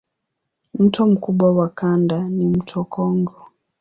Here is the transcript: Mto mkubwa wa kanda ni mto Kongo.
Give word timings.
Mto 0.79 1.07
mkubwa 1.07 1.53
wa 1.55 1.69
kanda 1.69 2.29
ni 2.29 2.45
mto 2.47 2.83
Kongo. 2.83 3.35